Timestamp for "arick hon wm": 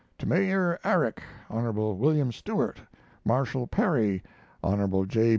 0.83-2.31